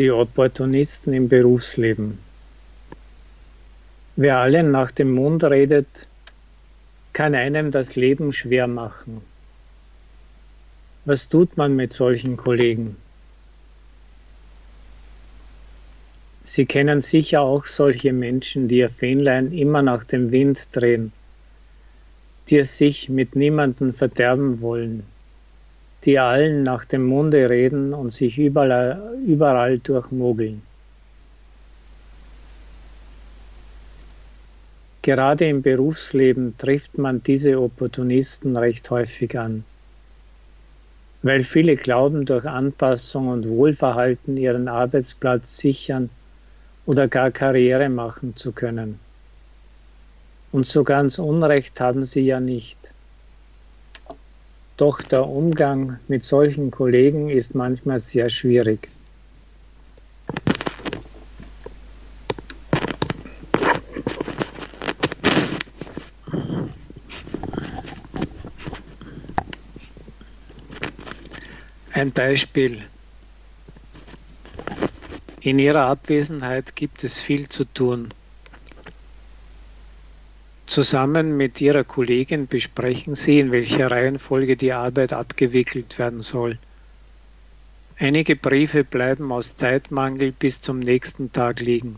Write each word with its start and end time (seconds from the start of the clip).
Die 0.00 0.10
Opportunisten 0.10 1.12
im 1.12 1.28
Berufsleben. 1.28 2.20
Wer 4.16 4.38
allen 4.38 4.70
nach 4.70 4.92
dem 4.92 5.10
Mund 5.12 5.44
redet, 5.44 5.88
kann 7.12 7.34
einem 7.34 7.70
das 7.70 7.96
Leben 7.96 8.32
schwer 8.32 8.66
machen. 8.66 9.20
Was 11.04 11.28
tut 11.28 11.58
man 11.58 11.76
mit 11.76 11.92
solchen 11.92 12.38
Kollegen? 12.38 12.96
Sie 16.44 16.64
kennen 16.64 17.02
sicher 17.02 17.42
auch 17.42 17.66
solche 17.66 18.14
Menschen, 18.14 18.68
die 18.68 18.78
ihr 18.78 18.88
Fähnlein 18.88 19.52
immer 19.52 19.82
nach 19.82 20.04
dem 20.04 20.32
Wind 20.32 20.68
drehen, 20.72 21.12
die 22.48 22.56
es 22.56 22.78
sich 22.78 23.10
mit 23.10 23.36
niemandem 23.36 23.92
verderben 23.92 24.62
wollen, 24.62 25.02
die 26.04 26.18
allen 26.18 26.62
nach 26.62 26.84
dem 26.84 27.04
Munde 27.06 27.50
reden 27.50 27.92
und 27.92 28.12
sich 28.12 28.38
überall, 28.38 29.18
überall 29.26 29.78
durchmogeln. 29.78 30.62
Gerade 35.02 35.48
im 35.48 35.62
Berufsleben 35.62 36.56
trifft 36.58 36.98
man 36.98 37.22
diese 37.22 37.58
Opportunisten 37.60 38.56
recht 38.56 38.90
häufig 38.90 39.38
an, 39.38 39.64
weil 41.22 41.42
viele 41.44 41.76
glauben, 41.76 42.26
durch 42.26 42.44
Anpassung 42.44 43.28
und 43.28 43.48
Wohlverhalten 43.48 44.36
ihren 44.36 44.68
Arbeitsplatz 44.68 45.56
sichern 45.56 46.10
oder 46.84 47.08
gar 47.08 47.30
Karriere 47.30 47.88
machen 47.88 48.36
zu 48.36 48.52
können. 48.52 48.98
Und 50.52 50.66
so 50.66 50.84
ganz 50.84 51.18
Unrecht 51.18 51.80
haben 51.80 52.04
sie 52.04 52.22
ja 52.22 52.40
nicht. 52.40 52.79
Doch 54.80 55.02
der 55.02 55.28
Umgang 55.28 56.00
mit 56.08 56.24
solchen 56.24 56.70
Kollegen 56.70 57.28
ist 57.28 57.54
manchmal 57.54 58.00
sehr 58.00 58.30
schwierig. 58.30 58.88
Ein 71.92 72.10
Beispiel. 72.12 72.82
In 75.42 75.58
Ihrer 75.58 75.88
Abwesenheit 75.88 76.74
gibt 76.74 77.04
es 77.04 77.20
viel 77.20 77.50
zu 77.50 77.66
tun. 77.66 78.08
Zusammen 80.70 81.36
mit 81.36 81.60
Ihrer 81.60 81.82
Kollegin 81.82 82.46
besprechen 82.46 83.16
Sie, 83.16 83.40
in 83.40 83.50
welcher 83.50 83.90
Reihenfolge 83.90 84.56
die 84.56 84.72
Arbeit 84.72 85.12
abgewickelt 85.12 85.98
werden 85.98 86.20
soll. 86.20 86.58
Einige 87.98 88.36
Briefe 88.36 88.84
bleiben 88.84 89.32
aus 89.32 89.56
Zeitmangel 89.56 90.30
bis 90.30 90.60
zum 90.60 90.78
nächsten 90.78 91.32
Tag 91.32 91.58
liegen. 91.58 91.96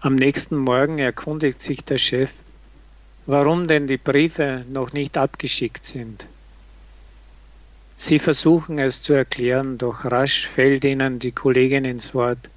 Am 0.00 0.14
nächsten 0.14 0.56
Morgen 0.58 1.00
erkundigt 1.00 1.60
sich 1.60 1.82
der 1.82 1.98
Chef, 1.98 2.32
warum 3.26 3.66
denn 3.66 3.88
die 3.88 3.96
Briefe 3.96 4.64
noch 4.70 4.92
nicht 4.92 5.18
abgeschickt 5.18 5.84
sind. 5.84 6.28
Sie 7.96 8.20
versuchen 8.20 8.78
es 8.78 9.02
zu 9.02 9.12
erklären, 9.12 9.76
doch 9.76 10.04
rasch 10.04 10.46
fällt 10.46 10.84
ihnen 10.84 11.18
die 11.18 11.32
Kollegin 11.32 11.84
ins 11.84 12.14
Wort. 12.14 12.48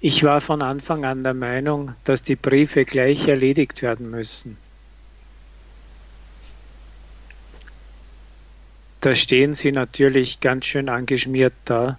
Ich 0.00 0.22
war 0.22 0.40
von 0.40 0.62
Anfang 0.62 1.04
an 1.04 1.24
der 1.24 1.34
Meinung, 1.34 1.92
dass 2.04 2.22
die 2.22 2.36
Briefe 2.36 2.84
gleich 2.84 3.26
erledigt 3.26 3.82
werden 3.82 4.10
müssen. 4.10 4.56
Da 9.00 9.14
stehen 9.16 9.54
sie 9.54 9.72
natürlich 9.72 10.38
ganz 10.40 10.66
schön 10.66 10.88
angeschmiert 10.88 11.54
da. 11.64 11.98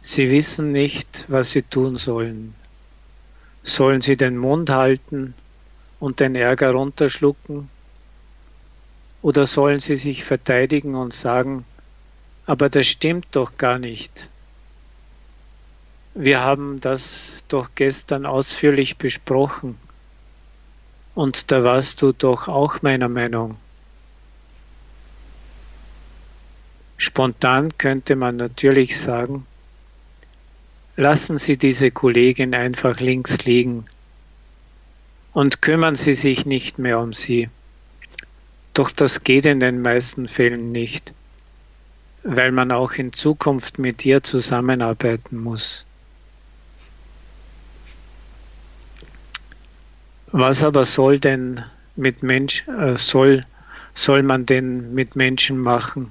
Sie 0.00 0.30
wissen 0.30 0.70
nicht, 0.70 1.24
was 1.28 1.50
sie 1.50 1.62
tun 1.62 1.96
sollen. 1.96 2.54
Sollen 3.64 4.00
sie 4.00 4.16
den 4.16 4.36
Mund 4.36 4.70
halten 4.70 5.34
und 5.98 6.20
den 6.20 6.36
Ärger 6.36 6.70
runterschlucken? 6.70 7.68
Oder 9.20 9.46
sollen 9.46 9.80
sie 9.80 9.96
sich 9.96 10.22
verteidigen 10.22 10.94
und 10.94 11.12
sagen, 11.12 11.64
aber 12.46 12.68
das 12.68 12.86
stimmt 12.86 13.26
doch 13.32 13.56
gar 13.56 13.80
nicht. 13.80 14.28
Wir 16.20 16.40
haben 16.40 16.80
das 16.80 17.44
doch 17.46 17.70
gestern 17.76 18.26
ausführlich 18.26 18.96
besprochen. 18.96 19.78
Und 21.14 21.52
da 21.52 21.62
warst 21.62 22.02
du 22.02 22.10
doch 22.10 22.48
auch 22.48 22.82
meiner 22.82 23.08
Meinung. 23.08 23.56
Spontan 26.96 27.68
könnte 27.78 28.16
man 28.16 28.34
natürlich 28.34 28.98
sagen, 28.98 29.46
lassen 30.96 31.38
Sie 31.38 31.56
diese 31.56 31.92
Kollegin 31.92 32.52
einfach 32.52 32.98
links 32.98 33.44
liegen 33.44 33.86
und 35.32 35.62
kümmern 35.62 35.94
Sie 35.94 36.14
sich 36.14 36.46
nicht 36.46 36.80
mehr 36.80 36.98
um 36.98 37.12
sie. 37.12 37.48
Doch 38.74 38.90
das 38.90 39.22
geht 39.22 39.46
in 39.46 39.60
den 39.60 39.82
meisten 39.82 40.26
Fällen 40.26 40.72
nicht, 40.72 41.14
weil 42.24 42.50
man 42.50 42.72
auch 42.72 42.94
in 42.94 43.12
Zukunft 43.12 43.78
mit 43.78 44.04
ihr 44.04 44.24
zusammenarbeiten 44.24 45.38
muss. 45.38 45.84
Was 50.32 50.62
aber 50.62 50.84
soll 50.84 51.18
denn 51.18 51.64
mit 51.96 52.22
Mensch, 52.22 52.68
äh, 52.68 52.96
soll, 52.96 53.46
soll 53.94 54.22
man 54.22 54.44
denn 54.44 54.92
mit 54.92 55.16
Menschen 55.16 55.56
machen, 55.56 56.10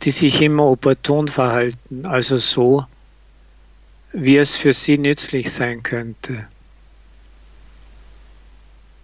die 0.00 0.12
sich 0.12 0.40
immer 0.40 0.64
opportun 0.64 1.28
verhalten, 1.28 2.06
also 2.06 2.38
so, 2.38 2.86
wie 4.14 4.38
es 4.38 4.56
für 4.56 4.72
sie 4.72 4.96
nützlich 4.96 5.52
sein 5.52 5.82
könnte? 5.82 6.48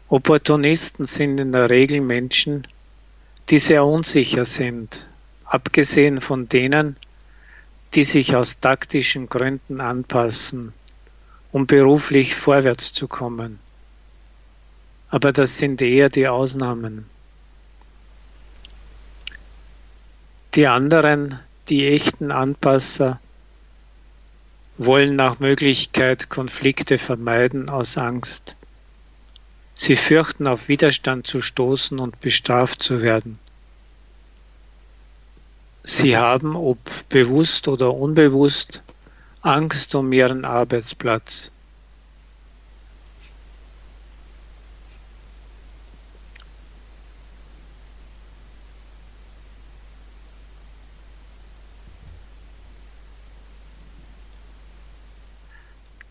Opportunisten 0.09 1.07
sind 1.07 1.39
in 1.39 1.53
der 1.53 1.69
Regel 1.69 2.01
Menschen, 2.01 2.67
die 3.51 3.59
sehr 3.59 3.84
unsicher 3.84 4.47
sind, 4.47 5.07
abgesehen 5.45 6.19
von 6.19 6.49
denen, 6.49 6.97
die 7.93 8.05
sich 8.05 8.34
aus 8.34 8.59
taktischen 8.59 9.28
Gründen 9.28 9.83
anpassen, 9.83 10.72
um 11.53 11.67
beruflich 11.67 12.34
vorwärts 12.34 12.95
zu 12.95 13.07
kommen 13.07 13.59
aber 15.10 15.32
das 15.32 15.59
sind 15.59 15.82
eher 15.82 16.09
die 16.09 16.28
Ausnahmen. 16.28 17.06
Die 20.54 20.66
anderen, 20.66 21.38
die 21.69 21.87
echten 21.88 22.32
Anpasser, 22.32 23.21
wollen 24.78 25.15
nach 25.15 25.38
Möglichkeit 25.41 26.31
Konflikte 26.31 26.97
vermeiden 26.97 27.69
aus 27.69 27.98
Angst. 27.98 28.56
Sie 29.75 29.97
fürchten 29.97 30.47
auf 30.47 30.69
Widerstand 30.69 31.27
zu 31.27 31.41
stoßen 31.41 31.98
und 31.98 32.21
bestraft 32.21 32.82
zu 32.82 33.03
werden. 33.03 33.38
Sie 35.82 36.16
haben, 36.16 36.56
ob 36.56 36.78
bewusst 37.09 37.69
oder 37.69 37.94
unbewusst, 37.94 38.82
Angst 39.42 39.94
um 39.94 40.12
ihren 40.12 40.44
Arbeitsplatz. 40.44 41.50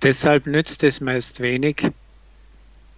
Deshalb 0.02 0.48
nützt 0.48 0.84
es 0.84 1.02
meist 1.02 1.42
wenig, 1.42 1.86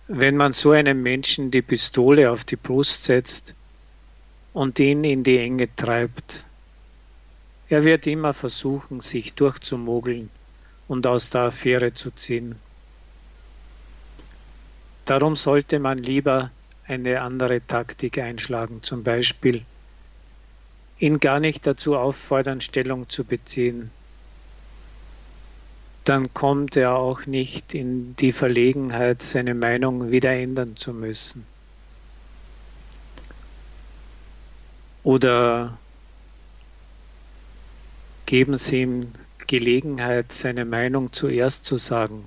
wenn 0.07 0.38
man 0.38 0.53
so 0.53 0.72
einem 0.72 1.01
Menschen 1.01 1.50
die 1.50 1.63
Pistole 1.63 2.29
auf 2.29 2.44
die 2.44 2.57
Brust 2.57 3.06
setzt 3.06 3.56
und 4.53 4.78
ihn 4.78 5.03
in 5.03 5.23
die 5.23 5.39
Enge 5.39 5.75
treibt. 5.75 6.45
Er 7.69 7.83
wird 7.86 8.06
immer 8.06 8.36
versuchen, 8.36 9.00
sich 9.00 9.33
durchzumogeln 9.33 10.30
und 10.88 11.07
aus 11.07 11.31
der 11.31 11.42
Affäre 11.42 11.94
zu 11.94 12.12
ziehen. 12.12 12.56
Darum 15.06 15.36
sollte 15.36 15.80
man 15.80 15.97
lieber 15.97 16.51
eine 16.86 17.21
andere 17.21 17.65
Taktik 17.65 18.19
einschlagen, 18.19 18.83
zum 18.83 19.04
Beispiel 19.04 19.65
ihn 21.00 21.19
gar 21.19 21.39
nicht 21.39 21.65
dazu 21.65 21.97
auffordern, 21.97 22.62
Stellung 22.62 23.09
zu 23.09 23.24
beziehen, 23.24 23.89
dann 26.03 26.33
kommt 26.33 26.75
er 26.75 26.95
auch 26.95 27.25
nicht 27.25 27.74
in 27.74 28.15
die 28.15 28.31
Verlegenheit, 28.31 29.21
seine 29.21 29.53
Meinung 29.53 30.12
wieder 30.12 30.31
ändern 30.31 30.75
zu 30.75 30.94
müssen. 30.94 31.45
Oder 35.03 35.77
geben 38.25 38.57
Sie 38.57 38.81
ihm 38.81 39.13
Gelegenheit, 39.48 40.31
seine 40.31 40.65
Meinung 40.65 41.12
zuerst 41.12 41.65
zu 41.65 41.77
sagen. 41.77 42.25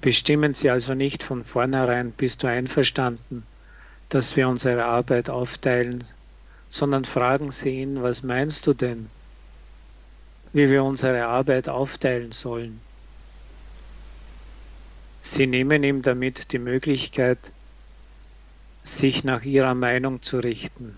Bestimmen 0.00 0.54
Sie 0.54 0.70
also 0.70 0.94
nicht 0.94 1.22
von 1.22 1.44
vornherein, 1.44 2.12
bist 2.12 2.42
du 2.42 2.48
einverstanden, 2.48 3.44
dass 4.08 4.34
wir 4.36 4.48
unsere 4.48 4.86
Arbeit 4.86 5.28
aufteilen, 5.30 6.02
sondern 6.68 7.04
fragen 7.04 7.50
Sie 7.50 7.82
ihn, 7.82 8.02
was 8.02 8.22
meinst 8.22 8.66
du 8.66 8.72
denn, 8.72 9.10
wie 10.52 10.70
wir 10.70 10.84
unsere 10.84 11.26
Arbeit 11.26 11.68
aufteilen 11.68 12.32
sollen? 12.32 12.80
Sie 15.20 15.46
nehmen 15.46 15.84
ihm 15.84 16.02
damit 16.02 16.52
die 16.52 16.58
Möglichkeit, 16.58 17.38
sich 18.82 19.24
nach 19.24 19.42
ihrer 19.42 19.74
Meinung 19.74 20.22
zu 20.22 20.38
richten. 20.38 20.96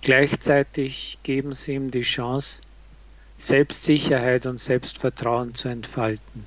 Gleichzeitig 0.00 1.18
geben 1.22 1.52
sie 1.52 1.74
ihm 1.74 1.90
die 1.90 2.02
Chance, 2.02 2.62
Selbstsicherheit 3.36 4.46
und 4.46 4.58
Selbstvertrauen 4.58 5.54
zu 5.54 5.68
entfalten. 5.68 6.44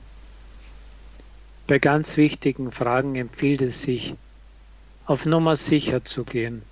Bei 1.68 1.78
ganz 1.78 2.18
wichtigen 2.18 2.72
Fragen 2.72 3.16
empfiehlt 3.16 3.62
es 3.62 3.84
sich, 3.84 4.16
auf 5.06 5.25
Nummer 5.25 5.56
sicher 5.56 6.04
zu 6.04 6.24
gehen. 6.24 6.63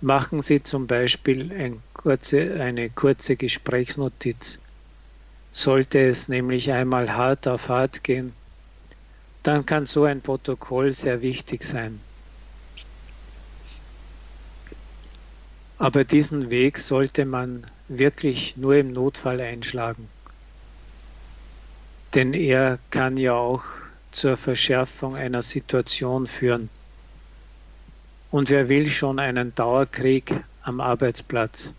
Machen 0.00 0.40
Sie 0.40 0.62
zum 0.62 0.86
Beispiel 0.86 1.52
ein 1.52 1.82
kurze, 1.96 2.60
eine 2.60 2.90
kurze 2.90 3.36
Gesprächsnotiz. 3.36 4.60
Sollte 5.52 6.00
es 6.00 6.28
nämlich 6.28 6.70
einmal 6.70 7.12
hart 7.12 7.48
auf 7.48 7.68
hart 7.68 8.04
gehen, 8.04 8.32
dann 9.42 9.64
kann 9.64 9.86
so 9.86 10.04
ein 10.04 10.20
Protokoll 10.20 10.92
sehr 10.92 11.22
wichtig 11.22 11.62
sein. 11.62 12.00
Aber 15.78 16.04
diesen 16.04 16.50
Weg 16.50 16.78
sollte 16.78 17.24
man 17.24 17.64
wirklich 17.88 18.56
nur 18.56 18.76
im 18.76 18.92
Notfall 18.92 19.40
einschlagen. 19.40 20.08
Denn 22.14 22.34
er 22.34 22.78
kann 22.90 23.16
ja 23.16 23.34
auch 23.34 23.62
zur 24.10 24.36
Verschärfung 24.36 25.16
einer 25.16 25.42
Situation 25.42 26.26
führen. 26.26 26.70
Und 28.30 28.48
wer 28.50 28.68
will 28.68 28.88
schon 28.88 29.18
einen 29.18 29.54
Dauerkrieg 29.54 30.34
am 30.62 30.80
Arbeitsplatz? 30.80 31.72